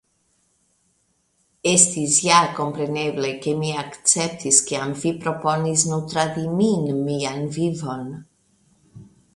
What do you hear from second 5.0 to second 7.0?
vi proponis nutradi min